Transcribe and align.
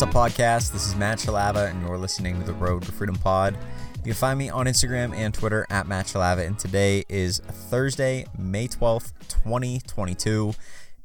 What's 0.00 0.16
up, 0.16 0.30
podcast? 0.30 0.72
This 0.72 0.86
is 0.86 0.96
Matt 0.96 1.18
Shalava, 1.18 1.68
and 1.68 1.82
you're 1.82 1.98
listening 1.98 2.40
to 2.40 2.46
the 2.46 2.54
Road 2.54 2.84
to 2.84 2.92
Freedom 2.92 3.16
Pod. 3.16 3.54
You 3.98 4.04
can 4.04 4.14
find 4.14 4.38
me 4.38 4.48
on 4.48 4.64
Instagram 4.64 5.14
and 5.14 5.34
Twitter 5.34 5.66
at 5.68 5.86
Matt 5.86 6.06
Shalava, 6.06 6.46
and 6.46 6.58
today 6.58 7.04
is 7.10 7.40
Thursday, 7.40 8.24
May 8.38 8.66
12th, 8.66 9.12
2022. 9.28 10.54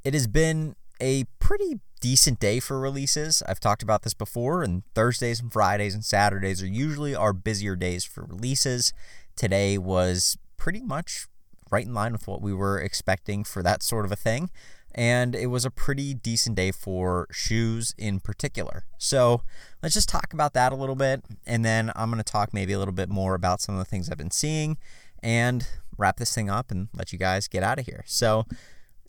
It 0.05 0.13
has 0.13 0.27
been 0.27 0.77
a 1.01 1.25
pretty 1.39 1.81
decent 1.99 2.39
day 2.39 2.61
for 2.61 2.79
releases. 2.79 3.43
I've 3.49 3.59
talked 3.59 3.83
about 3.83 4.03
this 4.03 4.13
before, 4.13 4.63
and 4.63 4.83
Thursdays 4.93 5.41
and 5.41 5.51
Fridays 5.51 5.93
and 5.93 6.05
Saturdays 6.05 6.63
are 6.63 6.67
usually 6.67 7.13
our 7.13 7.33
busier 7.33 7.75
days 7.75 8.05
for 8.05 8.23
releases. 8.23 8.93
Today 9.35 9.77
was 9.77 10.37
pretty 10.55 10.81
much 10.81 11.27
right 11.69 11.85
in 11.85 11.93
line 11.93 12.13
with 12.13 12.29
what 12.29 12.41
we 12.41 12.53
were 12.53 12.79
expecting 12.79 13.43
for 13.43 13.61
that 13.61 13.83
sort 13.83 14.05
of 14.05 14.11
a 14.13 14.15
thing 14.15 14.49
and 14.95 15.35
it 15.35 15.47
was 15.47 15.65
a 15.65 15.69
pretty 15.69 16.13
decent 16.13 16.55
day 16.55 16.71
for 16.71 17.27
shoes 17.29 17.93
in 17.97 18.21
particular. 18.21 18.85
So 18.97 19.41
let's 19.83 19.93
just 19.93 20.07
talk 20.07 20.33
about 20.33 20.53
that 20.53 20.71
a 20.71 20.75
little 20.75 20.95
bit, 20.95 21.23
and 21.45 21.63
then 21.63 21.91
I'm 21.95 22.09
going 22.09 22.23
to 22.23 22.31
talk 22.31 22.53
maybe 22.53 22.71
a 22.71 22.79
little 22.79 22.93
bit 22.93 23.09
more 23.09 23.35
about 23.35 23.61
some 23.61 23.75
of 23.75 23.79
the 23.79 23.85
things 23.85 24.09
I've 24.09 24.17
been 24.17 24.31
seeing 24.31 24.77
and 25.21 25.67
wrap 25.97 26.17
this 26.17 26.33
thing 26.33 26.49
up 26.49 26.71
and 26.71 26.87
let 26.93 27.11
you 27.11 27.19
guys 27.19 27.47
get 27.49 27.61
out 27.61 27.77
of 27.77 27.85
here. 27.85 28.03
So 28.07 28.45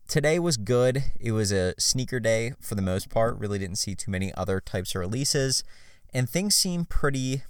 today 0.09 0.41
was 0.41 0.57
good. 0.57 1.05
It 1.21 1.33
was 1.33 1.53
a 1.53 1.73
sneaker 1.79 2.19
day 2.19 2.55
for 2.61 2.75
the 2.75 2.83
most 2.83 3.09
part. 3.09 3.39
Really 3.39 3.61
didn't 3.61 3.77
see 3.77 3.95
too 3.95 4.11
many 4.11 4.35
other 4.35 4.61
types 4.61 4.95
of 4.97 5.01
releases, 5.01 5.63
and 6.13 6.29
things 6.29 6.57
seem 6.57 6.85
pretty 6.85 7.43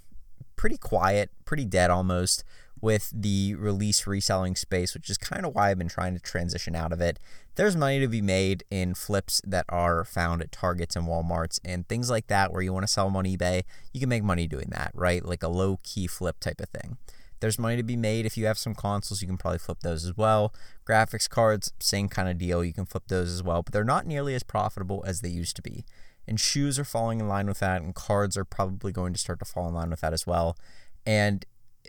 pretty 0.55 0.77
quiet, 0.77 1.29
pretty 1.45 1.65
dead 1.65 1.89
almost 1.91 2.43
with 2.81 3.11
the 3.13 3.55
release 3.55 4.05
reselling 4.05 4.55
space, 4.55 4.93
which 4.93 5.09
is 5.09 5.17
kind 5.17 5.45
of 5.45 5.55
why 5.55 5.69
I've 5.69 5.77
been 5.77 5.87
trying 5.87 6.13
to 6.13 6.19
transition 6.19 6.75
out 6.75 6.91
of 6.91 7.01
it. 7.01 7.19
There's 7.55 7.75
money 7.75 7.99
to 7.99 8.07
be 8.07 8.21
made 8.21 8.63
in 8.69 8.93
flips 8.93 9.41
that 9.45 9.65
are 9.69 10.05
found 10.05 10.41
at 10.41 10.51
Targets 10.51 10.95
and 10.95 11.07
Walmarts 11.07 11.59
and 11.65 11.87
things 11.87 12.09
like 12.09 12.27
that 12.27 12.53
where 12.53 12.61
you 12.61 12.71
want 12.71 12.83
to 12.83 12.91
sell 12.91 13.05
them 13.05 13.15
on 13.15 13.25
eBay. 13.25 13.63
You 13.93 13.99
can 13.99 14.09
make 14.09 14.23
money 14.23 14.47
doing 14.47 14.69
that, 14.71 14.91
right? 14.93 15.25
Like 15.25 15.43
a 15.43 15.47
low 15.47 15.79
key 15.83 16.07
flip 16.07 16.39
type 16.39 16.61
of 16.61 16.69
thing. 16.69 16.97
There's 17.39 17.59
money 17.59 17.77
to 17.77 17.83
be 17.83 17.95
made 17.95 18.25
if 18.25 18.37
you 18.37 18.45
have 18.47 18.57
some 18.57 18.73
consoles, 18.73 19.21
you 19.21 19.27
can 19.27 19.37
probably 19.37 19.59
flip 19.59 19.79
those 19.81 20.05
as 20.05 20.17
well. 20.17 20.53
Graphics 20.87 21.29
cards, 21.29 21.71
same 21.79 22.09
kind 22.09 22.29
of 22.29 22.37
deal, 22.37 22.63
you 22.63 22.73
can 22.73 22.85
flip 22.85 23.03
those 23.07 23.31
as 23.31 23.43
well, 23.43 23.61
but 23.61 23.73
they're 23.73 23.83
not 23.83 24.07
nearly 24.07 24.33
as 24.33 24.43
profitable 24.43 25.03
as 25.05 25.21
they 25.21 25.29
used 25.29 25.55
to 25.57 25.61
be. 25.61 25.85
And 26.27 26.39
shoes 26.39 26.77
are 26.77 26.83
falling 26.83 27.19
in 27.19 27.27
line 27.27 27.47
with 27.47 27.59
that, 27.59 27.81
and 27.81 27.95
cards 27.95 28.35
are 28.37 28.43
probably 28.43 28.91
going 28.91 29.13
to 29.13 29.19
start 29.19 29.39
to 29.39 29.45
fall 29.45 29.67
in 29.67 29.75
line 29.75 29.91
with 29.91 30.01
that 30.01 30.13
as 30.13 30.27
well. 30.27 30.57
And 31.05 31.45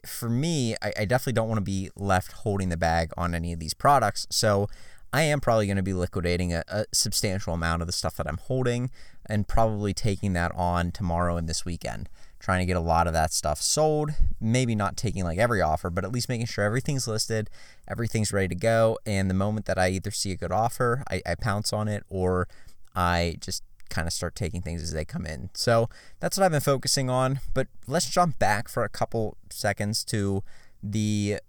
for 0.06 0.28
me, 0.28 0.74
I, 0.82 0.92
I 1.00 1.04
definitely 1.04 1.34
don't 1.34 1.48
want 1.48 1.58
to 1.58 1.64
be 1.64 1.90
left 1.96 2.32
holding 2.32 2.68
the 2.68 2.76
bag 2.76 3.10
on 3.16 3.34
any 3.34 3.52
of 3.52 3.60
these 3.60 3.74
products. 3.74 4.26
So 4.30 4.68
I 5.12 5.22
am 5.22 5.40
probably 5.40 5.66
going 5.66 5.76
to 5.76 5.82
be 5.82 5.94
liquidating 5.94 6.52
a, 6.52 6.64
a, 6.68 6.84
substantial 6.92 7.54
amount 7.54 7.82
of 7.82 7.86
the 7.86 7.92
stuff 7.92 8.16
that 8.16 8.26
I'm 8.26 8.36
holding 8.36 8.90
and 9.26 9.48
probably 9.48 9.94
taking 9.94 10.34
that 10.34 10.52
on 10.54 10.90
tomorrow 10.90 11.36
and 11.36 11.48
this 11.48 11.64
weekend. 11.64 12.08
Trying 12.38 12.60
to 12.60 12.66
get 12.66 12.76
a 12.76 12.80
lot 12.80 13.06
of 13.06 13.12
that 13.14 13.32
stuff 13.32 13.60
sold. 13.60 14.10
Maybe 14.40 14.74
not 14.74 14.96
taking 14.96 15.24
like 15.24 15.38
every 15.38 15.60
offer, 15.60 15.90
but 15.90 16.04
at 16.04 16.12
least 16.12 16.28
making 16.28 16.46
sure 16.46 16.64
everything's 16.64 17.08
listed, 17.08 17.50
everything's 17.88 18.32
ready 18.32 18.48
to 18.48 18.54
go. 18.54 18.98
And 19.04 19.28
the 19.28 19.34
moment 19.34 19.66
that 19.66 19.78
I 19.78 19.88
either 19.90 20.10
see 20.10 20.30
a 20.30 20.36
good 20.36 20.52
offer, 20.52 21.02
I, 21.10 21.20
I 21.26 21.34
pounce 21.34 21.72
on 21.72 21.88
it 21.88 22.04
or 22.08 22.46
I 22.94 23.36
just 23.40 23.62
kind 23.88 24.06
of 24.06 24.12
start 24.12 24.34
taking 24.34 24.62
things 24.62 24.82
as 24.82 24.92
they 24.92 25.04
come 25.04 25.26
in. 25.26 25.50
So 25.54 25.88
that's 26.20 26.36
what 26.36 26.44
I've 26.44 26.52
been 26.52 26.60
focusing 26.60 27.10
on. 27.10 27.40
But 27.54 27.68
let's 27.86 28.08
jump 28.08 28.38
back 28.38 28.68
for 28.68 28.84
a 28.84 28.88
couple 28.88 29.36
seconds 29.50 30.04
to 30.04 30.42
the 30.82 31.40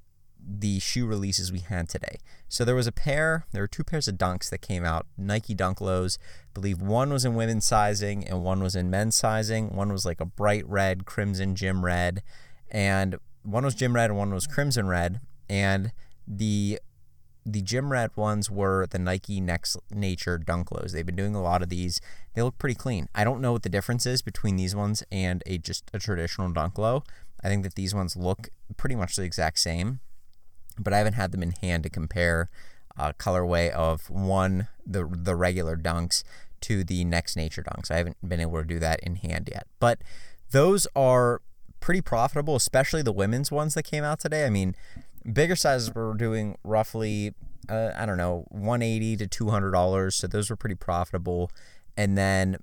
the 0.42 0.80
shoe 0.80 1.06
releases 1.06 1.52
we 1.52 1.60
had 1.60 1.90
today. 1.90 2.18
So 2.48 2.64
there 2.64 2.76
was 2.76 2.88
a 2.88 2.92
pair, 2.92 3.46
there 3.52 3.62
were 3.62 3.68
two 3.68 3.84
pairs 3.84 4.08
of 4.08 4.16
dunks 4.16 4.50
that 4.50 4.62
came 4.62 4.86
out, 4.86 5.06
Nike 5.18 5.54
Dunk 5.54 5.82
Lows. 5.82 6.18
I 6.22 6.54
believe 6.54 6.82
one 6.82 7.12
was 7.12 7.26
in 7.26 7.36
women's 7.36 7.66
sizing 7.66 8.26
and 8.28 8.44
one 8.44 8.64
was 8.64 8.76
in 8.76 8.90
men's 8.90 9.16
sizing. 9.16 9.76
One 9.76 9.92
was 9.92 10.06
like 10.06 10.22
a 10.22 10.26
bright 10.26 10.68
red, 10.68 11.06
crimson 11.06 11.56
gym 11.56 11.84
red, 11.84 12.24
and 12.72 13.18
one 13.44 13.66
was 13.66 13.76
gym 13.76 13.94
red 13.94 14.10
and 14.10 14.18
one 14.18 14.34
was 14.34 14.48
crimson 14.48 14.88
red. 14.88 15.20
And 15.50 15.92
the 16.28 16.80
the 17.52 17.62
gym 17.62 17.92
red 17.92 18.16
ones 18.16 18.50
were 18.50 18.88
the 18.88 19.00
Nike 19.00 19.42
Next 19.42 19.78
Nature 19.92 20.38
Dunk 20.38 20.72
Lows. 20.72 20.92
They've 20.92 21.06
been 21.06 21.16
doing 21.16 21.36
a 21.36 21.42
lot 21.42 21.62
of 21.62 21.70
these. 21.70 22.00
They 22.34 22.42
look 22.42 22.58
pretty 22.58 22.76
clean. 22.76 23.08
I 23.14 23.24
don't 23.24 23.42
know 23.42 23.52
what 23.52 23.64
the 23.64 23.70
difference 23.70 24.06
is 24.06 24.22
between 24.22 24.56
these 24.56 24.76
ones 24.76 25.04
and 25.12 25.44
a 25.46 25.58
just 25.58 25.90
a 25.94 26.00
traditional 26.00 26.50
Dunk 26.52 26.78
Low. 26.78 27.04
I 27.44 27.48
think 27.48 27.64
that 27.64 27.76
these 27.76 27.96
ones 27.96 28.16
look 28.16 28.50
pretty 28.78 28.96
much 28.96 29.16
the 29.16 29.24
exact 29.24 29.60
same, 29.60 30.00
but 30.78 30.94
I 30.94 30.98
haven't 30.98 31.14
had 31.14 31.32
them 31.32 31.44
in 31.44 31.52
hand 31.52 31.84
to 31.84 31.90
compare 31.90 32.50
uh, 32.98 33.14
colorway 33.14 33.72
of 33.72 34.10
one 34.10 34.68
the 34.86 35.08
the 35.12 35.36
regular 35.36 35.78
Dunks 35.78 36.24
to 36.62 36.84
the 36.84 37.06
Next 37.06 37.36
Nature 37.36 37.64
Dunks. 37.64 37.90
I 37.90 37.98
haven't 37.98 38.18
been 38.28 38.42
able 38.42 38.60
to 38.60 38.66
do 38.66 38.80
that 38.80 39.00
in 39.02 39.16
hand 39.16 39.50
yet, 39.52 39.66
but 39.80 40.00
those 40.52 40.88
are 40.96 41.42
pretty 41.80 42.02
profitable, 42.02 42.56
especially 42.56 43.02
the 43.02 43.14
women's 43.14 43.52
ones 43.52 43.74
that 43.74 43.84
came 43.84 44.04
out 44.04 44.20
today. 44.20 44.46
I 44.46 44.50
mean, 44.50 44.76
Bigger 45.32 45.56
sizes 45.56 45.94
were 45.94 46.14
doing 46.16 46.58
roughly, 46.64 47.34
uh, 47.68 47.92
I 47.96 48.06
don't 48.06 48.18
know, 48.18 48.46
180 48.50 49.18
to 49.18 49.28
200 49.28 49.72
dollars. 49.72 50.16
So 50.16 50.28
those 50.28 50.50
were 50.50 50.56
pretty 50.56 50.76
profitable. 50.76 51.52
And 51.98 52.18
then 52.18 52.58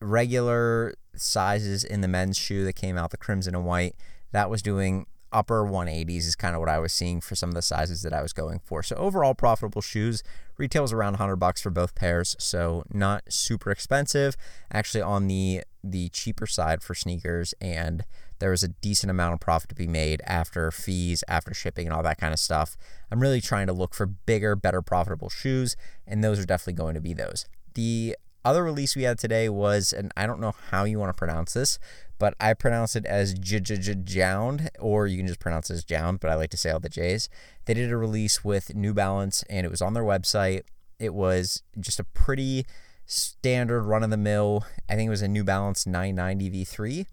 regular 0.00 0.94
sizes 1.14 1.84
in 1.84 2.00
the 2.00 2.08
men's 2.08 2.36
shoe 2.36 2.64
that 2.64 2.74
came 2.74 2.98
out, 2.98 3.10
the 3.10 3.16
crimson 3.16 3.54
and 3.54 3.64
white, 3.64 3.94
that 4.32 4.50
was 4.50 4.62
doing 4.62 5.06
upper 5.32 5.64
180s 5.64 6.26
is 6.26 6.36
kind 6.36 6.54
of 6.54 6.60
what 6.60 6.68
I 6.68 6.78
was 6.78 6.92
seeing 6.92 7.20
for 7.20 7.34
some 7.34 7.48
of 7.48 7.54
the 7.54 7.62
sizes 7.62 8.02
that 8.02 8.12
I 8.12 8.22
was 8.22 8.32
going 8.32 8.60
for. 8.64 8.82
So 8.82 8.96
overall 8.96 9.34
profitable 9.34 9.80
shoes 9.80 10.22
retails 10.58 10.92
around 10.92 11.12
100 11.12 11.36
bucks 11.36 11.62
for 11.62 11.70
both 11.70 11.94
pairs, 11.94 12.36
so 12.38 12.84
not 12.92 13.24
super 13.32 13.70
expensive. 13.70 14.36
Actually 14.70 15.02
on 15.02 15.28
the 15.28 15.62
the 15.82 16.10
cheaper 16.10 16.46
side 16.46 16.82
for 16.82 16.94
sneakers 16.94 17.54
and 17.60 18.04
there 18.42 18.50
was 18.50 18.64
a 18.64 18.68
decent 18.68 19.08
amount 19.08 19.34
of 19.34 19.38
profit 19.38 19.68
to 19.68 19.74
be 19.76 19.86
made 19.86 20.20
after 20.26 20.72
fees, 20.72 21.22
after 21.28 21.54
shipping, 21.54 21.86
and 21.86 21.94
all 21.94 22.02
that 22.02 22.18
kind 22.18 22.32
of 22.32 22.40
stuff. 22.40 22.76
I'm 23.08 23.20
really 23.20 23.40
trying 23.40 23.68
to 23.68 23.72
look 23.72 23.94
for 23.94 24.04
bigger, 24.04 24.56
better 24.56 24.82
profitable 24.82 25.28
shoes, 25.28 25.76
and 26.08 26.24
those 26.24 26.40
are 26.40 26.44
definitely 26.44 26.72
going 26.72 26.94
to 26.96 27.00
be 27.00 27.14
those. 27.14 27.46
The 27.74 28.16
other 28.44 28.64
release 28.64 28.96
we 28.96 29.04
had 29.04 29.20
today 29.20 29.48
was, 29.48 29.92
and 29.92 30.10
I 30.16 30.26
don't 30.26 30.40
know 30.40 30.56
how 30.70 30.82
you 30.82 30.98
want 30.98 31.10
to 31.10 31.16
pronounce 31.16 31.52
this, 31.52 31.78
but 32.18 32.34
I 32.40 32.52
pronounce 32.54 32.96
it 32.96 33.06
as 33.06 33.32
Jound, 33.34 34.70
or 34.80 35.06
you 35.06 35.18
can 35.18 35.28
just 35.28 35.38
pronounce 35.38 35.70
it 35.70 35.74
as 35.74 35.84
Jound, 35.84 36.18
but 36.18 36.28
I 36.28 36.34
like 36.34 36.50
to 36.50 36.56
say 36.56 36.72
all 36.72 36.80
the 36.80 36.88
J's. 36.88 37.28
They 37.66 37.74
did 37.74 37.92
a 37.92 37.96
release 37.96 38.44
with 38.44 38.74
New 38.74 38.92
Balance, 38.92 39.44
and 39.48 39.64
it 39.64 39.70
was 39.70 39.80
on 39.80 39.94
their 39.94 40.02
website. 40.02 40.62
It 40.98 41.14
was 41.14 41.62
just 41.78 42.00
a 42.00 42.04
pretty 42.04 42.66
standard 43.06 43.84
run 43.84 44.02
of 44.02 44.10
the 44.10 44.16
mill. 44.16 44.64
I 44.88 44.96
think 44.96 45.06
it 45.06 45.10
was 45.10 45.22
a 45.22 45.28
New 45.28 45.44
Balance 45.44 45.86
990 45.86 46.64
V3 46.64 47.06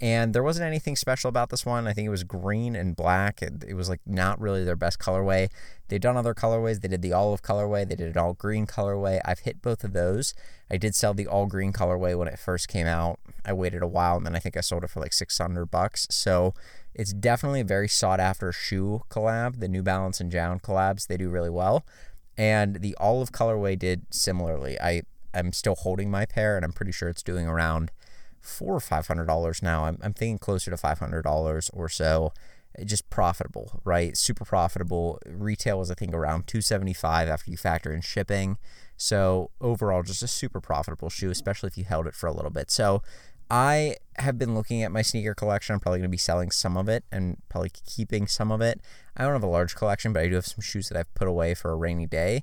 and 0.00 0.34
there 0.34 0.42
wasn't 0.42 0.66
anything 0.66 0.96
special 0.96 1.28
about 1.28 1.50
this 1.50 1.66
one. 1.66 1.86
I 1.86 1.92
think 1.92 2.06
it 2.06 2.10
was 2.10 2.24
green 2.24 2.74
and 2.74 2.96
black. 2.96 3.42
It, 3.42 3.64
it, 3.68 3.74
was 3.74 3.90
like 3.90 4.00
not 4.06 4.40
really 4.40 4.64
their 4.64 4.76
best 4.76 4.98
colorway. 4.98 5.50
They've 5.88 6.00
done 6.00 6.16
other 6.16 6.32
colorways. 6.32 6.80
They 6.80 6.88
did 6.88 7.02
the 7.02 7.12
olive 7.12 7.42
colorway. 7.42 7.86
They 7.86 7.96
did 7.96 8.16
an 8.16 8.18
all 8.18 8.32
green 8.32 8.66
colorway. 8.66 9.20
I've 9.26 9.40
hit 9.40 9.60
both 9.60 9.84
of 9.84 9.92
those. 9.92 10.32
I 10.70 10.78
did 10.78 10.94
sell 10.94 11.12
the 11.12 11.26
all 11.26 11.46
green 11.46 11.74
colorway 11.74 12.16
when 12.16 12.28
it 12.28 12.38
first 12.38 12.66
came 12.66 12.86
out. 12.86 13.20
I 13.44 13.52
waited 13.52 13.82
a 13.82 13.86
while 13.86 14.16
and 14.16 14.24
then 14.24 14.34
I 14.34 14.38
think 14.38 14.56
I 14.56 14.60
sold 14.60 14.84
it 14.84 14.90
for 14.90 15.00
like 15.00 15.12
600 15.12 15.66
bucks. 15.66 16.06
So 16.10 16.54
it's 16.94 17.12
definitely 17.12 17.60
a 17.60 17.64
very 17.64 17.88
sought 17.88 18.20
after 18.20 18.52
shoe 18.52 19.02
collab. 19.10 19.60
The 19.60 19.68
New 19.68 19.82
Balance 19.82 20.18
and 20.18 20.32
Jound 20.32 20.62
collabs, 20.62 21.08
they 21.08 21.18
do 21.18 21.28
really 21.28 21.50
well. 21.50 21.84
And 22.38 22.76
the 22.76 22.96
olive 22.98 23.32
colorway 23.32 23.78
did 23.78 24.06
similarly. 24.10 24.80
I, 24.80 25.02
I'm 25.34 25.52
still 25.52 25.74
holding 25.74 26.10
my 26.10 26.24
pair 26.24 26.56
and 26.56 26.64
I'm 26.64 26.72
pretty 26.72 26.92
sure 26.92 27.10
it's 27.10 27.22
doing 27.22 27.46
around 27.46 27.90
four 28.40 28.74
or 28.74 28.80
five 28.80 29.06
hundred 29.06 29.26
dollars 29.26 29.62
now. 29.62 29.84
I'm, 29.84 29.98
I'm 30.02 30.12
thinking 30.12 30.38
closer 30.38 30.70
to 30.70 30.76
five 30.76 30.98
hundred 30.98 31.22
dollars 31.22 31.70
or 31.72 31.88
so. 31.88 32.32
Uh, 32.78 32.84
just 32.84 33.10
profitable, 33.10 33.80
right? 33.84 34.16
Super 34.16 34.44
profitable. 34.44 35.18
Retail 35.26 35.78
was 35.78 35.90
I 35.90 35.94
think 35.94 36.14
around 36.14 36.46
two 36.46 36.60
seventy 36.60 36.94
five 36.94 37.28
after 37.28 37.50
you 37.50 37.56
factor 37.56 37.92
in 37.92 38.00
shipping. 38.00 38.58
So 38.96 39.50
overall, 39.60 40.02
just 40.02 40.22
a 40.22 40.28
super 40.28 40.60
profitable 40.60 41.08
shoe, 41.08 41.30
especially 41.30 41.68
if 41.68 41.78
you 41.78 41.84
held 41.84 42.06
it 42.06 42.14
for 42.14 42.26
a 42.26 42.32
little 42.32 42.50
bit. 42.50 42.70
So 42.70 43.02
I 43.50 43.96
have 44.16 44.38
been 44.38 44.54
looking 44.54 44.82
at 44.82 44.92
my 44.92 45.02
sneaker 45.02 45.34
collection. 45.34 45.74
I'm 45.74 45.80
probably 45.80 45.98
going 45.98 46.10
to 46.10 46.12
be 46.12 46.18
selling 46.18 46.50
some 46.50 46.76
of 46.76 46.88
it 46.88 47.04
and 47.10 47.38
probably 47.48 47.70
keeping 47.70 48.28
some 48.28 48.52
of 48.52 48.60
it. 48.60 48.80
I 49.16 49.24
don't 49.24 49.32
have 49.32 49.42
a 49.42 49.48
large 49.48 49.74
collection, 49.74 50.12
but 50.12 50.22
I 50.22 50.28
do 50.28 50.36
have 50.36 50.46
some 50.46 50.60
shoes 50.60 50.88
that 50.88 50.98
I've 50.98 51.12
put 51.14 51.26
away 51.26 51.54
for 51.54 51.72
a 51.72 51.76
rainy 51.76 52.06
day. 52.06 52.42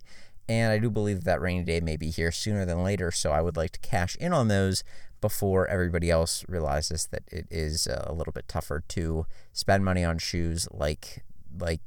And 0.50 0.72
I 0.72 0.80
do 0.80 0.90
believe 0.90 1.24
that 1.24 1.40
rainy 1.40 1.64
day 1.64 1.80
may 1.80 1.96
be 1.96 2.10
here 2.10 2.32
sooner 2.32 2.66
than 2.66 2.84
later. 2.84 3.12
So 3.12 3.32
I 3.32 3.42
would 3.42 3.56
like 3.56 3.72
to 3.72 3.80
cash 3.80 4.16
in 4.18 4.34
on 4.34 4.48
those 4.48 4.84
before 5.22 5.68
everybody 5.68 6.12
else 6.12 6.46
realizes 6.48 7.08
that 7.08 7.24
it 7.32 7.48
is 7.50 7.88
uh, 7.88 8.06
a 8.06 8.14
little 8.14 8.34
bit 8.34 8.48
tougher 8.48 8.84
to 8.90 9.26
spend 9.54 9.84
money 9.84 10.04
on 10.04 10.18
shoes 10.18 10.68
like 10.72 11.24
like 11.60 11.82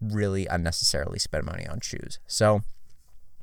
really 0.00 0.46
unnecessarily 0.46 1.18
spend 1.18 1.46
money 1.46 1.66
on 1.66 1.80
shoes. 1.80 2.18
So 2.26 2.62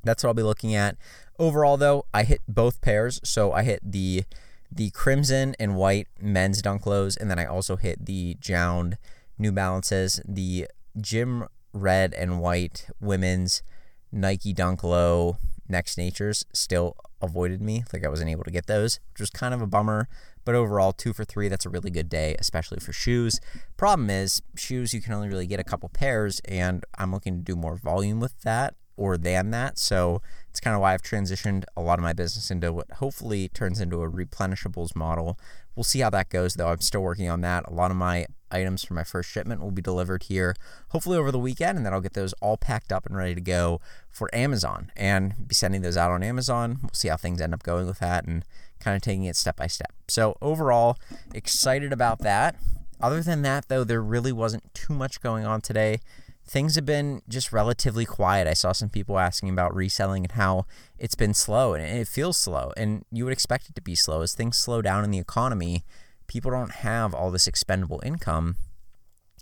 that's 0.03 0.23
what 0.23 0.29
I'll 0.29 0.33
be 0.33 0.43
looking 0.43 0.75
at. 0.75 0.97
Overall 1.39 1.77
though, 1.77 2.05
I 2.13 2.23
hit 2.23 2.41
both 2.47 2.81
pairs. 2.81 3.19
So 3.23 3.51
I 3.51 3.63
hit 3.63 3.79
the 3.83 4.23
the 4.71 4.89
crimson 4.91 5.55
and 5.59 5.75
white 5.75 6.07
men's 6.19 6.61
dunk 6.61 6.85
lows 6.85 7.17
and 7.17 7.29
then 7.29 7.39
I 7.39 7.45
also 7.45 7.75
hit 7.75 8.05
the 8.05 8.37
Jound 8.39 8.97
New 9.37 9.51
Balances, 9.51 10.21
the 10.25 10.67
gym 10.99 11.47
red 11.73 12.13
and 12.13 12.39
white 12.39 12.87
women's 12.99 13.63
Nike 14.11 14.53
Dunk 14.53 14.83
Low 14.83 15.37
Next 15.67 15.97
Nature's 15.97 16.45
still 16.53 16.95
avoided 17.21 17.61
me. 17.61 17.83
Like 17.93 18.05
I 18.05 18.09
wasn't 18.09 18.29
able 18.29 18.43
to 18.43 18.51
get 18.51 18.67
those, 18.67 18.99
which 19.13 19.19
was 19.19 19.29
kind 19.29 19.53
of 19.53 19.61
a 19.61 19.67
bummer. 19.67 20.07
But 20.43 20.55
overall, 20.55 20.91
two 20.91 21.13
for 21.13 21.23
three, 21.23 21.47
that's 21.47 21.65
a 21.65 21.69
really 21.69 21.91
good 21.91 22.09
day, 22.09 22.35
especially 22.39 22.79
for 22.79 22.93
shoes. 22.93 23.39
Problem 23.77 24.09
is, 24.09 24.41
shoes, 24.55 24.93
you 24.93 25.01
can 25.01 25.13
only 25.13 25.29
really 25.29 25.45
get 25.45 25.59
a 25.59 25.63
couple 25.63 25.87
pairs, 25.89 26.41
and 26.45 26.83
I'm 26.97 27.11
looking 27.11 27.37
to 27.37 27.43
do 27.43 27.55
more 27.55 27.75
volume 27.75 28.19
with 28.19 28.41
that 28.41 28.75
or 28.97 29.17
than 29.17 29.51
that. 29.51 29.77
So 29.77 30.21
it's 30.49 30.59
kind 30.59 30.75
of 30.75 30.81
why 30.81 30.93
I've 30.93 31.03
transitioned 31.03 31.63
a 31.77 31.81
lot 31.81 31.99
of 31.99 32.03
my 32.03 32.13
business 32.13 32.49
into 32.49 32.73
what 32.73 32.91
hopefully 32.93 33.49
turns 33.49 33.79
into 33.79 34.01
a 34.01 34.09
replenishables 34.09 34.95
model. 34.95 35.39
We'll 35.75 35.83
see 35.83 35.99
how 35.99 36.09
that 36.09 36.29
goes, 36.29 36.55
though. 36.55 36.69
I'm 36.69 36.81
still 36.81 37.01
working 37.01 37.29
on 37.29 37.41
that. 37.41 37.67
A 37.67 37.73
lot 37.73 37.91
of 37.91 37.97
my 37.97 38.25
items 38.53 38.83
for 38.83 38.93
my 38.93 39.03
first 39.03 39.29
shipment 39.29 39.61
will 39.61 39.71
be 39.71 39.81
delivered 39.81 40.23
here, 40.23 40.55
hopefully 40.89 41.17
over 41.17 41.31
the 41.31 41.39
weekend, 41.39 41.77
and 41.77 41.85
then 41.85 41.93
I'll 41.93 42.01
get 42.01 42.13
those 42.13 42.33
all 42.41 42.57
packed 42.57 42.91
up 42.91 43.05
and 43.05 43.15
ready 43.15 43.35
to 43.35 43.41
go 43.41 43.79
for 44.09 44.33
Amazon 44.33 44.91
and 44.95 45.47
be 45.47 45.55
sending 45.55 45.81
those 45.81 45.97
out 45.97 46.11
on 46.11 46.23
Amazon. 46.23 46.79
We'll 46.81 46.91
see 46.93 47.07
how 47.07 47.17
things 47.17 47.41
end 47.41 47.53
up 47.53 47.63
going 47.63 47.87
with 47.87 47.99
that 47.99 48.25
and 48.25 48.45
kind 48.79 48.95
of 48.95 49.01
taking 49.01 49.23
it 49.25 49.35
step 49.35 49.55
by 49.55 49.67
step. 49.67 49.93
So, 50.07 50.37
overall, 50.41 50.97
excited 51.33 51.93
about 51.93 52.19
that. 52.19 52.55
Other 52.99 53.21
than 53.21 53.41
that, 53.41 53.67
though, 53.67 53.83
there 53.83 54.01
really 54.01 54.31
wasn't 54.31 54.73
too 54.73 54.93
much 54.93 55.21
going 55.21 55.45
on 55.45 55.61
today. 55.61 55.99
Things 56.45 56.75
have 56.75 56.85
been 56.85 57.21
just 57.29 57.51
relatively 57.53 58.05
quiet. 58.05 58.47
I 58.47 58.53
saw 58.53 58.73
some 58.73 58.89
people 58.89 59.17
asking 59.17 59.49
about 59.49 59.75
reselling 59.75 60.23
and 60.23 60.33
how 60.33 60.65
it's 60.99 61.15
been 61.15 61.33
slow, 61.33 61.73
and 61.73 61.83
it 61.83 62.07
feels 62.07 62.37
slow. 62.37 62.73
And 62.75 63.05
you 63.11 63.23
would 63.23 63.33
expect 63.33 63.69
it 63.69 63.75
to 63.75 63.81
be 63.81 63.95
slow 63.95 64.21
as 64.21 64.33
things 64.33 64.57
slow 64.57 64.81
down 64.81 65.03
in 65.03 65.11
the 65.11 65.19
economy. 65.19 65.83
People 66.31 66.51
don't 66.51 66.71
have 66.71 67.13
all 67.13 67.29
this 67.29 67.45
expendable 67.45 68.01
income, 68.05 68.55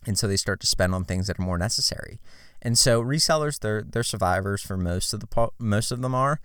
and 0.07 0.17
so 0.17 0.27
they 0.27 0.37
start 0.37 0.59
to 0.61 0.65
spend 0.65 0.95
on 0.95 1.03
things 1.03 1.27
that 1.27 1.37
are 1.37 1.43
more 1.43 1.59
necessary. 1.59 2.19
And 2.63 2.79
so 2.79 2.99
resellers, 2.99 3.59
they're 3.59 3.83
they're 3.83 4.01
survivors 4.01 4.63
for 4.63 4.75
most 4.75 5.13
of 5.13 5.19
the 5.19 5.49
most 5.59 5.91
of 5.91 6.01
them 6.01 6.15
are, 6.15 6.41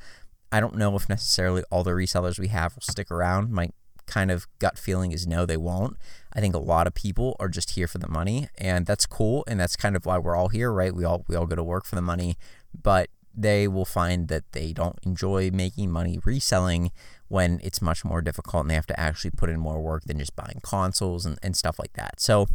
I 0.53 0.61
don't 0.61 0.77
know 0.77 0.95
if 0.97 1.09
necessarily 1.09 1.63
all 1.71 1.83
the 1.83 1.93
resellers 1.93 2.39
we 2.39 2.49
have 2.49 2.75
will 2.75 2.83
stick 2.83 3.11
around. 3.11 3.53
My 3.53 3.71
kind 4.07 4.31
of 4.31 4.47
gut 4.59 4.79
feeling 4.79 5.13
is 5.13 5.27
no, 5.27 5.47
they 5.47 5.57
won't. 5.57 5.97
I 6.35 6.41
think 6.41 6.55
a 6.55 6.59
lot 6.59 6.87
of 6.87 6.93
people 6.93 7.37
are 7.41 7.49
just 7.49 7.71
here 7.71 7.89
for 7.89 7.97
the 7.97 8.07
money, 8.07 8.51
and 8.59 8.85
that's 8.85 9.07
cool, 9.07 9.45
and 9.49 9.59
that's 9.59 9.77
kind 9.77 9.97
of 9.97 10.05
why 10.05 10.19
we're 10.19 10.37
all 10.37 10.51
here, 10.51 10.71
right? 10.71 10.95
We 10.95 11.07
all 11.07 11.25
we 11.27 11.37
all 11.37 11.47
go 11.47 11.57
to 11.57 11.65
work 11.65 11.87
for 11.87 11.95
the 11.95 12.03
money, 12.03 12.37
but 12.71 13.09
they 13.35 13.67
will 13.67 13.87
find 13.87 14.29
that 14.29 14.53
they 14.53 14.75
don't 14.75 14.99
enjoy 15.05 15.51
making 15.51 15.91
money 15.91 16.21
reselling 16.25 16.93
when 17.29 17.61
it's 17.63 17.81
much 17.81 18.05
more 18.05 18.21
difficult 18.21 18.63
and 18.63 18.71
they 18.71 18.75
have 18.75 18.87
to 18.87 18.99
actually 19.01 19.31
put 19.31 19.51
in 19.51 19.59
more 19.59 19.81
work 19.81 20.05
than 20.05 20.19
just 20.19 20.37
buying 20.37 20.61
consoles 20.63 21.25
and, 21.27 21.39
and 21.43 21.57
stuff 21.57 21.79
like 21.79 21.93
that. 21.95 22.21
So 22.21 22.47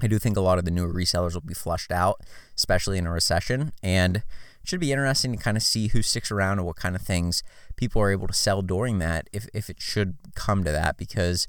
I 0.00 0.06
do 0.06 0.18
think 0.18 0.36
a 0.36 0.40
lot 0.40 0.58
of 0.58 0.64
the 0.64 0.70
newer 0.70 0.92
resellers 0.92 1.34
will 1.34 1.40
be 1.40 1.54
flushed 1.54 1.90
out, 1.90 2.20
especially 2.56 2.98
in 2.98 3.06
a 3.06 3.12
recession. 3.12 3.72
And 3.82 4.16
it 4.16 4.22
should 4.64 4.80
be 4.80 4.92
interesting 4.92 5.32
to 5.32 5.38
kind 5.38 5.56
of 5.56 5.62
see 5.62 5.88
who 5.88 6.02
sticks 6.02 6.30
around 6.30 6.58
and 6.58 6.66
what 6.66 6.76
kind 6.76 6.96
of 6.96 7.02
things 7.02 7.42
people 7.76 8.02
are 8.02 8.10
able 8.10 8.26
to 8.26 8.34
sell 8.34 8.62
during 8.62 8.98
that 8.98 9.28
if, 9.32 9.46
if 9.54 9.70
it 9.70 9.80
should 9.80 10.16
come 10.34 10.64
to 10.64 10.72
that 10.72 10.96
because 10.96 11.46